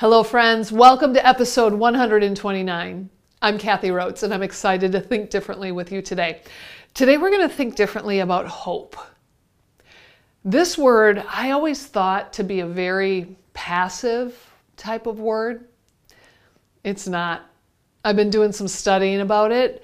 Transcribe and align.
Hello, 0.00 0.22
friends. 0.22 0.70
Welcome 0.70 1.12
to 1.14 1.26
episode 1.26 1.72
129. 1.72 3.10
I'm 3.42 3.58
Kathy 3.58 3.90
Rhodes, 3.90 4.22
and 4.22 4.32
I'm 4.32 4.44
excited 4.44 4.92
to 4.92 5.00
think 5.00 5.28
differently 5.28 5.72
with 5.72 5.90
you 5.90 6.02
today. 6.02 6.40
Today, 6.94 7.16
we're 7.16 7.32
going 7.32 7.48
to 7.48 7.52
think 7.52 7.74
differently 7.74 8.20
about 8.20 8.46
hope. 8.46 8.96
This 10.44 10.78
word 10.78 11.24
I 11.28 11.50
always 11.50 11.84
thought 11.84 12.32
to 12.34 12.44
be 12.44 12.60
a 12.60 12.66
very 12.66 13.36
passive 13.54 14.38
type 14.76 15.08
of 15.08 15.18
word. 15.18 15.66
It's 16.84 17.08
not. 17.08 17.50
I've 18.04 18.14
been 18.14 18.30
doing 18.30 18.52
some 18.52 18.68
studying 18.68 19.20
about 19.20 19.50
it. 19.50 19.82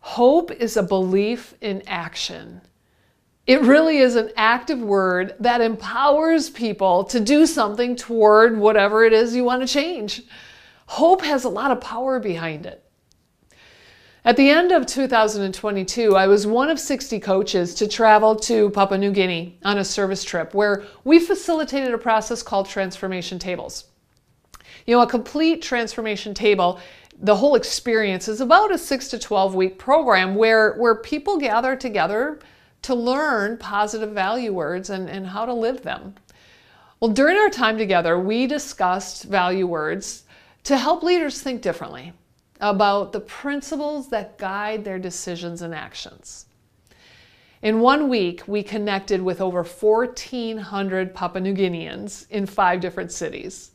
Hope 0.00 0.50
is 0.50 0.76
a 0.76 0.82
belief 0.82 1.54
in 1.60 1.84
action. 1.86 2.60
It 3.46 3.60
really 3.60 3.98
is 3.98 4.16
an 4.16 4.30
active 4.36 4.80
word 4.80 5.34
that 5.38 5.60
empowers 5.60 6.48
people 6.48 7.04
to 7.04 7.20
do 7.20 7.44
something 7.44 7.94
toward 7.94 8.56
whatever 8.56 9.04
it 9.04 9.12
is 9.12 9.36
you 9.36 9.44
want 9.44 9.60
to 9.60 9.68
change. 9.68 10.22
Hope 10.86 11.22
has 11.22 11.44
a 11.44 11.50
lot 11.50 11.70
of 11.70 11.80
power 11.80 12.18
behind 12.18 12.64
it. 12.64 12.80
At 14.24 14.38
the 14.38 14.48
end 14.48 14.72
of 14.72 14.86
2022, 14.86 16.16
I 16.16 16.26
was 16.26 16.46
one 16.46 16.70
of 16.70 16.80
60 16.80 17.20
coaches 17.20 17.74
to 17.74 17.86
travel 17.86 18.34
to 18.36 18.70
Papua 18.70 18.96
New 18.96 19.12
Guinea 19.12 19.58
on 19.62 19.76
a 19.76 19.84
service 19.84 20.24
trip 20.24 20.54
where 20.54 20.84
we 21.04 21.18
facilitated 21.18 21.92
a 21.92 21.98
process 21.98 22.42
called 22.42 22.66
transformation 22.66 23.38
tables. 23.38 23.84
You 24.86 24.96
know, 24.96 25.02
a 25.02 25.06
complete 25.06 25.60
transformation 25.60 26.32
table, 26.32 26.80
the 27.18 27.36
whole 27.36 27.54
experience 27.54 28.26
is 28.26 28.40
about 28.40 28.72
a 28.72 28.78
6 28.78 29.08
to 29.08 29.18
12 29.18 29.54
week 29.54 29.78
program 29.78 30.34
where 30.34 30.72
where 30.76 30.94
people 30.94 31.36
gather 31.36 31.76
together 31.76 32.38
to 32.84 32.94
learn 32.94 33.56
positive 33.56 34.10
value 34.10 34.52
words 34.52 34.90
and, 34.90 35.08
and 35.08 35.26
how 35.26 35.46
to 35.46 35.54
live 35.54 35.82
them. 35.82 36.14
Well, 37.00 37.10
during 37.10 37.38
our 37.38 37.48
time 37.48 37.78
together, 37.78 38.18
we 38.18 38.46
discussed 38.46 39.24
value 39.24 39.66
words 39.66 40.24
to 40.64 40.76
help 40.76 41.02
leaders 41.02 41.40
think 41.40 41.62
differently 41.62 42.12
about 42.60 43.12
the 43.12 43.20
principles 43.20 44.10
that 44.10 44.36
guide 44.36 44.84
their 44.84 44.98
decisions 44.98 45.62
and 45.62 45.74
actions. 45.74 46.44
In 47.62 47.80
one 47.80 48.10
week, 48.10 48.42
we 48.46 48.62
connected 48.62 49.22
with 49.22 49.40
over 49.40 49.62
1,400 49.62 51.14
Papua 51.14 51.40
New 51.40 51.54
Guineans 51.54 52.26
in 52.28 52.44
five 52.44 52.80
different 52.80 53.10
cities. 53.10 53.70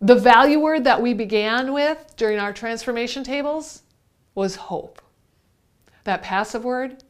The 0.00 0.14
value 0.14 0.58
word 0.58 0.84
that 0.84 1.02
we 1.02 1.12
began 1.12 1.74
with 1.74 2.14
during 2.16 2.38
our 2.38 2.54
transformation 2.54 3.24
tables 3.24 3.82
was 4.34 4.56
hope. 4.56 5.02
That 6.04 6.22
passive 6.22 6.64
word 6.64 7.02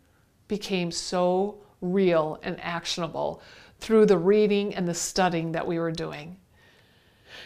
became 0.49 0.91
so 0.91 1.59
real 1.81 2.39
and 2.43 2.59
actionable 2.61 3.41
through 3.81 4.07
the 4.07 4.19
reading 4.19 4.75
and 4.75 4.89
the 4.89 4.95
studying 4.95 5.53
that 5.53 5.67
we 5.67 5.79
were 5.79 5.93
doing. 5.93 6.37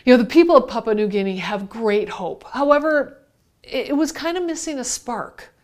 You 0.04 0.14
know, 0.14 0.22
the 0.22 0.28
people 0.28 0.56
of 0.56 0.68
Papua 0.68 0.94
New 0.94 1.08
Guinea 1.08 1.36
have 1.36 1.68
great 1.68 2.08
hope. 2.08 2.44
However, 2.44 3.18
it 3.62 3.96
was 3.96 4.10
kind 4.10 4.36
of 4.36 4.44
missing 4.44 4.78
a 4.78 4.84
spark. 4.84 5.54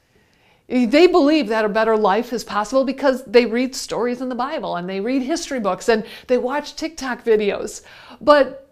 They 0.69 1.07
believe 1.07 1.49
that 1.49 1.65
a 1.65 1.69
better 1.69 1.97
life 1.97 2.33
is 2.33 2.45
possible 2.45 2.85
because 2.85 3.25
they 3.25 3.47
read 3.47 3.75
stories 3.75 4.21
in 4.21 4.29
the 4.29 4.35
Bible 4.35 4.77
and 4.77 4.87
they 4.89 5.01
read 5.01 5.23
history 5.23 5.61
books 5.61 5.89
and 5.89 6.05
they 6.27 6.37
watch 6.37 6.77
TikTok 6.77 7.25
videos. 7.25 7.83
But 8.21 8.69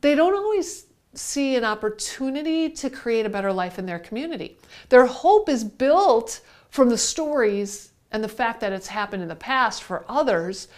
they 0.00 0.16
don't 0.16 0.34
always 0.34 0.86
see 1.14 1.54
an 1.54 1.64
opportunity 1.64 2.68
to 2.70 2.90
create 2.90 3.26
a 3.26 3.30
better 3.30 3.52
life 3.52 3.78
in 3.78 3.86
their 3.86 4.00
community. 4.00 4.58
Their 4.88 5.06
hope 5.06 5.48
is 5.48 5.62
built 5.62 6.40
from 6.70 6.88
the 6.88 6.98
stories 6.98 7.92
and 8.16 8.24
the 8.24 8.28
fact 8.28 8.60
that 8.60 8.72
it's 8.72 8.86
happened 8.86 9.22
in 9.22 9.28
the 9.28 9.36
past 9.36 9.82
for 9.82 10.06
others, 10.08 10.68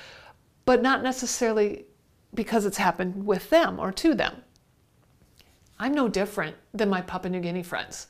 but 0.65 0.83
not 0.83 1.05
necessarily 1.05 1.85
because 2.35 2.67
it's 2.67 2.79
happened 2.79 3.25
with 3.25 3.49
them 3.49 3.79
or 3.79 3.93
to 3.93 4.13
them. 4.13 4.43
I'm 5.79 5.95
no 5.95 6.09
different 6.09 6.57
than 6.75 6.89
my 6.89 7.01
Papua 7.01 7.31
New 7.31 7.39
Guinea 7.39 7.63
friends. 7.63 8.09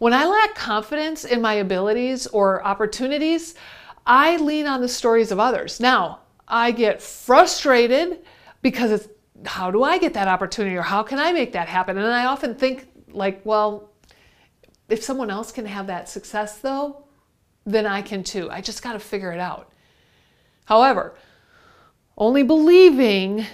When 0.00 0.12
I 0.12 0.26
lack 0.26 0.56
confidence 0.56 1.24
in 1.24 1.40
my 1.40 1.54
abilities 1.54 2.26
or 2.26 2.66
opportunities, 2.66 3.54
I 4.04 4.36
lean 4.38 4.66
on 4.66 4.80
the 4.80 4.88
stories 4.88 5.30
of 5.30 5.38
others. 5.38 5.78
Now, 5.78 6.22
I 6.48 6.72
get 6.72 7.00
frustrated 7.00 8.18
because 8.62 8.90
it's 8.90 9.08
how 9.46 9.70
do 9.70 9.84
I 9.84 9.98
get 9.98 10.14
that 10.14 10.26
opportunity 10.26 10.74
or 10.76 10.82
how 10.82 11.04
can 11.04 11.20
I 11.20 11.30
make 11.30 11.52
that 11.52 11.68
happen? 11.68 11.96
And 11.96 12.12
I 12.12 12.24
often 12.26 12.56
think, 12.56 12.88
like, 13.12 13.42
well, 13.44 13.92
if 14.88 15.04
someone 15.04 15.30
else 15.30 15.52
can 15.52 15.66
have 15.66 15.86
that 15.86 16.08
success 16.08 16.58
though, 16.58 17.04
then 17.66 17.86
I 17.86 18.02
can 18.02 18.24
too. 18.24 18.50
I 18.50 18.60
just 18.60 18.82
got 18.82 18.94
to 18.94 18.98
figure 18.98 19.32
it 19.32 19.40
out. 19.40 19.72
However, 20.64 21.14
only 22.16 22.42
believing 22.42 23.46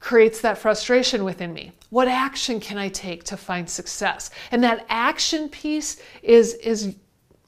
creates 0.00 0.40
that 0.42 0.58
frustration 0.58 1.24
within 1.24 1.52
me. 1.52 1.72
What 1.90 2.08
action 2.08 2.60
can 2.60 2.76
I 2.76 2.88
take 2.88 3.24
to 3.24 3.36
find 3.36 3.68
success? 3.68 4.30
And 4.50 4.62
that 4.62 4.84
action 4.88 5.48
piece 5.48 6.00
is, 6.22 6.54
is 6.54 6.96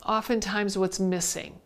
oftentimes 0.04 0.78
what's 0.78 0.98
missing. 0.98 1.60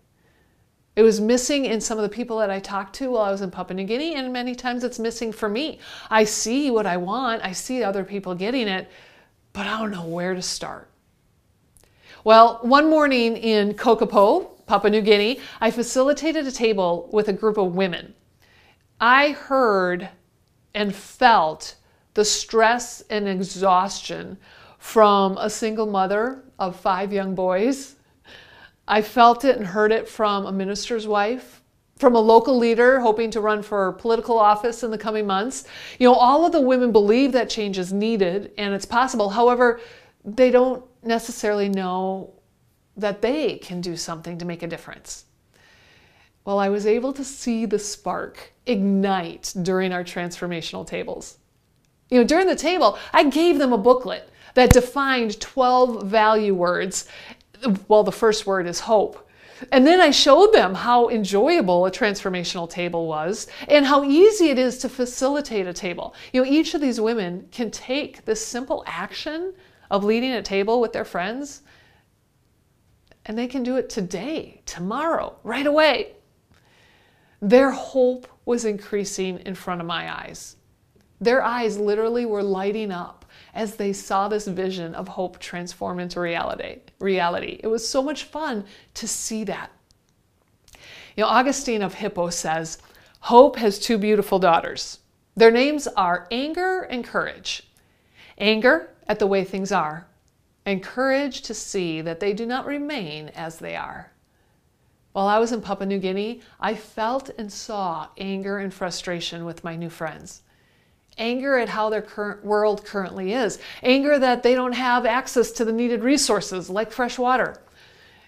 It 0.97 1.03
was 1.03 1.21
missing 1.21 1.65
in 1.67 1.81
some 1.81 1.97
of 1.97 2.03
the 2.03 2.09
people 2.09 2.38
that 2.38 2.50
I 2.50 2.59
talked 2.59 2.94
to 2.97 3.12
while 3.12 3.22
I 3.22 3.31
was 3.31 3.41
in 3.41 3.50
Papua 3.50 3.77
New 3.77 3.84
Guinea, 3.84 4.17
and 4.17 4.32
many 4.32 4.55
times 4.55 4.82
it's 4.82 4.99
missing 4.99 5.31
for 5.32 5.49
me. 5.49 5.78
I 6.11 6.25
see 6.25 6.71
what 6.71 6.87
I 6.87 6.97
want, 6.97 7.44
I 7.44 7.53
see 7.53 7.84
other 7.84 8.05
people 8.05 8.34
getting 8.34 8.67
it, 8.67 8.91
but 9.53 9.67
I 9.67 9.78
don't 9.78 9.93
know 9.93 10.05
where 10.05 10.34
to 10.34 10.43
start. 10.43 10.89
Well, 12.22 12.58
one 12.60 12.91
morning 12.91 13.38
in 13.38 13.72
Kokopo, 13.72 14.66
Papua 14.66 14.91
New 14.91 15.00
Guinea, 15.00 15.41
I 15.58 15.70
facilitated 15.70 16.47
a 16.47 16.53
table 16.53 17.08
with 17.12 17.28
a 17.28 17.32
group 17.32 17.56
of 17.56 17.75
women. 17.75 18.12
I 19.00 19.31
heard 19.31 20.10
and 20.75 20.94
felt 20.94 21.76
the 22.12 22.26
stress 22.26 23.00
and 23.08 23.26
exhaustion 23.26 24.36
from 24.78 25.38
a 25.38 25.48
single 25.48 25.86
mother 25.86 26.44
of 26.58 26.78
five 26.78 27.10
young 27.10 27.34
boys. 27.34 27.97
I 28.87 29.00
felt 29.00 29.47
it 29.47 29.56
and 29.56 29.69
heard 29.69 29.91
it 29.91 30.06
from 30.06 30.44
a 30.44 30.52
minister's 30.52 31.08
wife, 31.08 31.62
from 31.97 32.14
a 32.14 32.20
local 32.20 32.58
leader 32.58 33.00
hoping 33.00 33.31
to 33.31 33.41
run 33.41 33.62
for 33.62 33.92
political 33.92 34.38
office 34.38 34.82
in 34.82 34.91
the 34.91 34.98
coming 34.98 35.26
months. 35.26 35.64
You 35.98 36.08
know, 36.08 36.14
all 36.14 36.44
of 36.44 36.52
the 36.52 36.60
women 36.60 36.92
believe 36.92 37.32
that 37.32 37.48
change 37.48 37.78
is 37.78 37.94
needed 37.94 38.52
and 38.58 38.75
it's 38.75 38.84
possible. 38.84 39.31
However, 39.31 39.81
they 40.22 40.50
don't 40.50 40.84
necessarily 41.03 41.69
know 41.69 42.34
that 42.97 43.22
they 43.22 43.56
can 43.59 43.81
do 43.81 43.97
something 43.97 44.38
to 44.38 44.44
make 44.44 44.62
a 44.62 44.66
difference. 44.66 45.25
Well, 46.44 46.59
I 46.59 46.69
was 46.69 46.87
able 46.87 47.12
to 47.15 47.25
see 47.25 47.66
the 47.66 47.78
spark 47.78 48.53
ignite 48.66 49.53
during 49.62 49.93
our 49.93 50.05
transformational 50.05 50.87
tables. 50.87 51.38
You 52.09 52.19
know, 52.19 52.27
during 52.27 52.47
the 52.47 52.56
table, 52.56 52.99
I 53.12 53.25
gave 53.25 53.59
them 53.59 53.72
a 53.72 53.78
booklet 53.78 54.28
that 54.55 54.71
defined 54.71 55.41
12 55.41 56.06
value 56.06 56.55
words. 56.55 57.06
Well, 57.88 58.03
the 58.03 58.12
first 58.12 58.47
word 58.47 58.67
is 58.67 58.81
hope. 58.81 59.28
And 59.71 59.87
then 59.87 60.00
I 60.00 60.11
showed 60.11 60.53
them 60.53 60.75
how 60.75 61.09
enjoyable 61.09 61.84
a 61.84 61.91
transformational 61.91 62.69
table 62.69 63.06
was 63.06 63.47
and 63.69 63.84
how 63.84 64.05
easy 64.05 64.49
it 64.49 64.59
is 64.59 64.78
to 64.78 64.88
facilitate 64.88 65.67
a 65.67 65.72
table. 65.72 66.15
You 66.32 66.43
know, 66.43 66.50
each 66.50 66.72
of 66.75 66.81
these 66.81 67.00
women 67.00 67.47
can 67.53 67.71
take 67.71 68.25
this 68.25 68.44
simple 68.44 68.82
action 68.87 69.53
of 69.90 70.04
leading 70.04 70.32
a 70.32 70.42
table 70.42 70.80
with 70.80 70.92
their 70.92 71.04
friends, 71.04 71.62
and 73.26 73.36
they 73.36 73.46
can 73.46 73.62
do 73.62 73.76
it 73.76 73.90
today, 73.90 74.62
tomorrow, 74.66 75.36
right 75.42 75.66
away. 75.66 76.12
Their 77.40 77.70
hope 77.70 78.26
was 78.44 78.64
increasing 78.64 79.38
in 79.40 79.54
front 79.54 79.80
of 79.80 79.86
my 79.86 80.12
eyes. 80.12 80.56
Their 81.20 81.42
eyes 81.42 81.78
literally 81.78 82.24
were 82.24 82.42
lighting 82.42 82.90
up 82.90 83.24
as 83.54 83.76
they 83.76 83.92
saw 83.92 84.28
this 84.28 84.46
vision 84.46 84.94
of 84.94 85.08
hope 85.08 85.38
transform 85.38 85.98
into 85.98 86.20
reality. 86.20 86.80
Reality. 86.98 87.60
It 87.62 87.66
was 87.66 87.86
so 87.86 88.02
much 88.02 88.24
fun 88.24 88.64
to 88.94 89.08
see 89.08 89.44
that. 89.44 89.70
You 91.16 91.24
know, 91.24 91.28
Augustine 91.28 91.82
of 91.82 91.94
Hippo 91.94 92.30
says, 92.30 92.78
Hope 93.20 93.56
has 93.56 93.78
two 93.78 93.98
beautiful 93.98 94.38
daughters. 94.38 95.00
Their 95.36 95.50
names 95.50 95.86
are 95.88 96.26
anger 96.31 96.82
and 96.82 97.04
courage. 97.04 97.64
Anger 98.38 98.90
at 99.10 99.18
the 99.18 99.26
way 99.26 99.42
things 99.42 99.72
are, 99.72 100.06
and 100.64 100.84
courage 100.84 101.42
to 101.42 101.52
see 101.52 102.00
that 102.00 102.20
they 102.20 102.32
do 102.32 102.46
not 102.46 102.64
remain 102.64 103.28
as 103.30 103.58
they 103.58 103.74
are. 103.74 104.12
While 105.10 105.26
I 105.26 105.40
was 105.40 105.50
in 105.50 105.62
Papua 105.62 105.84
New 105.84 105.98
Guinea, 105.98 106.42
I 106.60 106.76
felt 106.76 107.28
and 107.36 107.52
saw 107.52 108.06
anger 108.18 108.58
and 108.58 108.72
frustration 108.72 109.44
with 109.44 109.64
my 109.64 109.74
new 109.74 109.90
friends. 109.90 110.42
Anger 111.18 111.58
at 111.58 111.70
how 111.70 111.90
their 111.90 112.02
current 112.02 112.44
world 112.44 112.84
currently 112.84 113.32
is. 113.32 113.58
Anger 113.82 114.16
that 114.20 114.44
they 114.44 114.54
don't 114.54 114.74
have 114.74 115.04
access 115.04 115.50
to 115.50 115.64
the 115.64 115.72
needed 115.72 116.04
resources 116.04 116.70
like 116.70 116.92
fresh 116.92 117.18
water. 117.18 117.60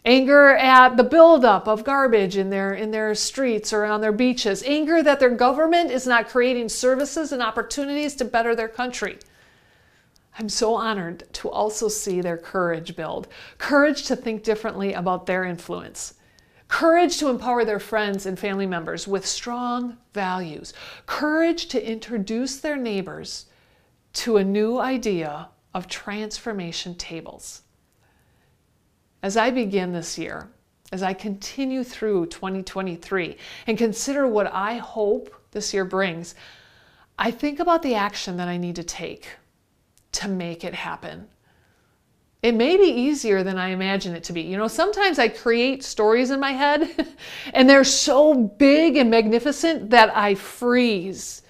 Anger 0.04 0.48
at 0.48 0.96
the 0.96 1.04
buildup 1.04 1.68
of 1.68 1.84
garbage 1.84 2.36
in 2.36 2.50
their, 2.50 2.74
in 2.74 2.90
their 2.90 3.14
streets 3.14 3.72
or 3.72 3.84
on 3.84 4.00
their 4.00 4.10
beaches. 4.10 4.64
Anger 4.66 5.00
that 5.00 5.20
their 5.20 5.30
government 5.30 5.92
is 5.92 6.08
not 6.08 6.28
creating 6.28 6.68
services 6.68 7.30
and 7.30 7.40
opportunities 7.40 8.16
to 8.16 8.24
better 8.24 8.56
their 8.56 8.66
country. 8.66 9.20
I'm 10.38 10.48
so 10.48 10.74
honored 10.74 11.24
to 11.34 11.50
also 11.50 11.88
see 11.88 12.20
their 12.20 12.38
courage 12.38 12.96
build. 12.96 13.28
Courage 13.58 14.04
to 14.06 14.16
think 14.16 14.42
differently 14.42 14.94
about 14.94 15.26
their 15.26 15.44
influence, 15.44 16.14
courage 16.68 17.18
to 17.18 17.28
empower 17.28 17.64
their 17.64 17.78
friends 17.78 18.24
and 18.24 18.38
family 18.38 18.66
members 18.66 19.06
with 19.06 19.26
strong 19.26 19.98
values, 20.14 20.72
courage 21.04 21.66
to 21.66 21.90
introduce 21.90 22.56
their 22.56 22.76
neighbors 22.76 23.46
to 24.14 24.38
a 24.38 24.44
new 24.44 24.78
idea 24.78 25.48
of 25.74 25.86
transformation 25.86 26.94
tables. 26.94 27.62
As 29.22 29.36
I 29.36 29.50
begin 29.50 29.92
this 29.92 30.18
year, 30.18 30.48
as 30.92 31.02
I 31.02 31.12
continue 31.14 31.84
through 31.84 32.26
2023 32.26 33.36
and 33.66 33.78
consider 33.78 34.26
what 34.26 34.52
I 34.52 34.76
hope 34.76 35.34
this 35.52 35.72
year 35.72 35.84
brings, 35.84 36.34
I 37.18 37.30
think 37.30 37.60
about 37.60 37.82
the 37.82 37.94
action 37.94 38.38
that 38.38 38.48
I 38.48 38.56
need 38.56 38.76
to 38.76 38.82
take 38.82 39.28
to 40.12 40.28
make 40.28 40.64
it 40.64 40.74
happen. 40.74 41.28
It 42.42 42.54
may 42.54 42.76
be 42.76 42.84
easier 42.84 43.44
than 43.44 43.56
I 43.56 43.68
imagine 43.68 44.14
it 44.14 44.24
to 44.24 44.32
be. 44.32 44.42
You 44.42 44.56
know, 44.56 44.68
sometimes 44.68 45.18
I 45.18 45.28
create 45.28 45.84
stories 45.84 46.30
in 46.30 46.40
my 46.40 46.52
head 46.52 46.90
and 47.54 47.70
they're 47.70 47.84
so 47.84 48.34
big 48.34 48.96
and 48.96 49.10
magnificent 49.10 49.90
that 49.90 50.16
I 50.16 50.34
freeze 50.34 51.42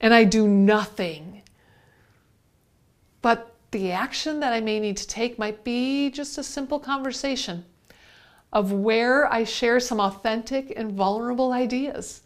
and 0.00 0.14
I 0.14 0.24
do 0.24 0.46
nothing. 0.46 1.42
But 3.22 3.54
the 3.72 3.90
action 3.90 4.40
that 4.40 4.52
I 4.52 4.60
may 4.60 4.78
need 4.78 4.96
to 4.98 5.06
take 5.06 5.38
might 5.38 5.64
be 5.64 6.10
just 6.10 6.38
a 6.38 6.42
simple 6.44 6.78
conversation 6.78 7.64
of 8.52 8.72
where 8.72 9.30
I 9.32 9.42
share 9.44 9.80
some 9.80 10.00
authentic 10.00 10.72
and 10.76 10.92
vulnerable 10.92 11.52
ideas, 11.52 12.22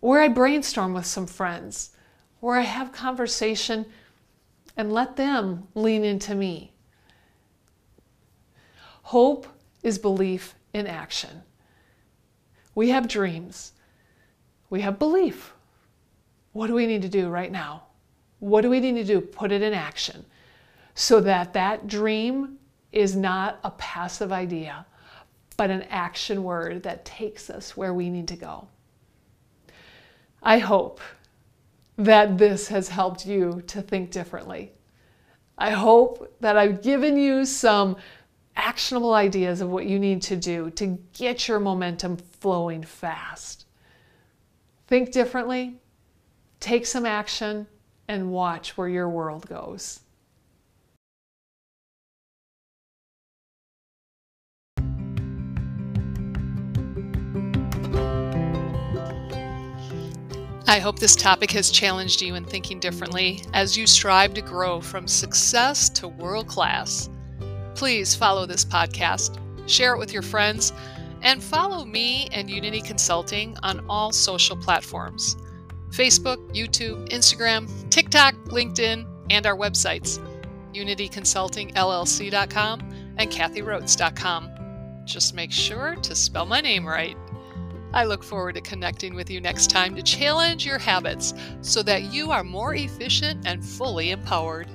where 0.00 0.20
I 0.20 0.28
brainstorm 0.28 0.92
with 0.92 1.06
some 1.06 1.26
friends, 1.26 1.90
where 2.40 2.58
I 2.58 2.62
have 2.62 2.92
conversation 2.92 3.86
and 4.78 4.92
let 4.92 5.16
them 5.16 5.66
lean 5.74 6.04
into 6.04 6.34
me. 6.34 6.72
Hope 9.02 9.48
is 9.82 9.98
belief 9.98 10.54
in 10.72 10.86
action. 10.86 11.42
We 12.74 12.90
have 12.90 13.08
dreams. 13.08 13.72
We 14.70 14.80
have 14.82 14.98
belief. 14.98 15.52
What 16.52 16.68
do 16.68 16.74
we 16.74 16.86
need 16.86 17.02
to 17.02 17.08
do 17.08 17.28
right 17.28 17.50
now? 17.50 17.82
What 18.38 18.60
do 18.60 18.70
we 18.70 18.78
need 18.78 18.94
to 18.94 19.04
do? 19.04 19.20
Put 19.20 19.50
it 19.50 19.62
in 19.62 19.74
action 19.74 20.24
so 20.94 21.20
that 21.20 21.52
that 21.54 21.88
dream 21.88 22.58
is 22.92 23.16
not 23.16 23.58
a 23.64 23.70
passive 23.72 24.30
idea, 24.30 24.86
but 25.56 25.70
an 25.70 25.82
action 25.90 26.44
word 26.44 26.84
that 26.84 27.04
takes 27.04 27.50
us 27.50 27.76
where 27.76 27.92
we 27.92 28.10
need 28.10 28.28
to 28.28 28.36
go. 28.36 28.68
I 30.42 30.58
hope 30.58 31.00
that 31.98 32.38
this 32.38 32.68
has 32.68 32.88
helped 32.88 33.26
you 33.26 33.62
to 33.66 33.82
think 33.82 34.10
differently. 34.10 34.72
I 35.58 35.70
hope 35.70 36.36
that 36.40 36.56
I've 36.56 36.80
given 36.80 37.18
you 37.18 37.44
some 37.44 37.96
actionable 38.54 39.12
ideas 39.12 39.60
of 39.60 39.68
what 39.68 39.86
you 39.86 39.98
need 39.98 40.22
to 40.22 40.36
do 40.36 40.70
to 40.70 40.98
get 41.12 41.48
your 41.48 41.58
momentum 41.58 42.16
flowing 42.16 42.84
fast. 42.84 43.66
Think 44.86 45.10
differently, 45.10 45.80
take 46.60 46.86
some 46.86 47.04
action, 47.04 47.66
and 48.06 48.30
watch 48.30 48.76
where 48.76 48.88
your 48.88 49.08
world 49.08 49.46
goes. 49.48 50.00
I 60.68 60.78
hope 60.80 60.98
this 60.98 61.16
topic 61.16 61.50
has 61.52 61.70
challenged 61.70 62.20
you 62.20 62.34
in 62.34 62.44
thinking 62.44 62.78
differently 62.78 63.40
as 63.54 63.74
you 63.74 63.86
strive 63.86 64.34
to 64.34 64.42
grow 64.42 64.82
from 64.82 65.08
success 65.08 65.88
to 65.90 66.08
world 66.08 66.46
class. 66.46 67.08
Please 67.74 68.14
follow 68.14 68.44
this 68.44 68.66
podcast, 68.66 69.38
share 69.66 69.94
it 69.94 69.98
with 69.98 70.12
your 70.12 70.20
friends, 70.20 70.74
and 71.22 71.42
follow 71.42 71.86
me 71.86 72.28
and 72.32 72.50
Unity 72.50 72.82
Consulting 72.82 73.56
on 73.62 73.82
all 73.88 74.12
social 74.12 74.58
platforms 74.58 75.36
Facebook, 75.90 76.36
YouTube, 76.54 77.08
Instagram, 77.08 77.66
TikTok, 77.88 78.34
LinkedIn, 78.48 79.06
and 79.30 79.46
our 79.46 79.56
websites 79.56 80.18
unityconsultingllc.com 80.74 82.80
and 83.16 83.30
kathyrhodes.com. 83.30 84.50
Just 85.06 85.34
make 85.34 85.50
sure 85.50 85.96
to 85.96 86.14
spell 86.14 86.44
my 86.44 86.60
name 86.60 86.86
right. 86.86 87.16
I 87.92 88.04
look 88.04 88.22
forward 88.22 88.54
to 88.56 88.60
connecting 88.60 89.14
with 89.14 89.30
you 89.30 89.40
next 89.40 89.70
time 89.70 89.96
to 89.96 90.02
challenge 90.02 90.66
your 90.66 90.78
habits 90.78 91.32
so 91.62 91.82
that 91.84 92.12
you 92.12 92.30
are 92.30 92.44
more 92.44 92.74
efficient 92.74 93.46
and 93.46 93.64
fully 93.64 94.10
empowered. 94.10 94.68